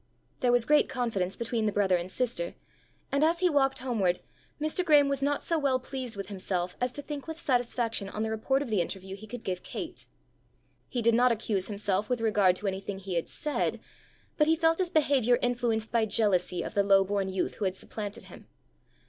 There 0.39 0.51
was 0.51 0.65
great 0.65 0.89
confidence 0.89 1.35
between 1.35 1.67
the 1.67 1.71
brother 1.71 1.95
and 1.95 2.09
sister, 2.09 2.55
and 3.11 3.23
as 3.23 3.37
he 3.37 3.51
walked 3.51 3.77
homeward, 3.77 4.19
Mr. 4.59 4.83
Graeme 4.83 5.09
was 5.09 5.21
not 5.21 5.43
so 5.43 5.59
well 5.59 5.79
pleased 5.79 6.15
with 6.15 6.27
himself 6.29 6.75
as 6.81 6.91
to 6.93 7.03
think 7.03 7.27
with 7.27 7.39
satisfaction 7.39 8.09
on 8.09 8.23
the 8.23 8.31
report 8.31 8.63
of 8.63 8.71
the 8.71 8.81
interview 8.81 9.15
he 9.15 9.27
could 9.27 9.43
give 9.43 9.61
Kate. 9.61 10.07
He 10.89 11.03
did 11.03 11.13
not 11.13 11.31
accuse 11.31 11.67
himself 11.67 12.09
with 12.09 12.19
regard 12.19 12.55
to 12.55 12.67
anything 12.67 12.97
he 12.97 13.13
had 13.13 13.29
said, 13.29 13.79
but 14.37 14.47
he 14.47 14.55
felt 14.55 14.79
his 14.79 14.89
behaviour 14.89 15.37
influenced 15.39 15.91
by 15.91 16.07
jealousy 16.07 16.63
of 16.63 16.73
the 16.73 16.81
low 16.81 17.03
born 17.03 17.29
youth 17.29 17.57
who 17.57 17.65
had 17.65 17.75
supplanted 17.75 18.23
him. 18.23 18.47